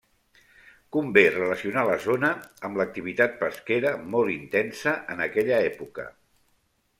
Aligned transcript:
Convé 0.95 1.23
relacionar 1.33 1.83
la 1.89 1.97
zona 2.05 2.31
amb 2.69 2.79
l'activitat 2.81 3.37
pesquera 3.43 3.93
molt 4.17 4.35
intensa 4.37 4.95
en 5.17 5.23
aquella 5.29 5.63
època. 5.69 6.09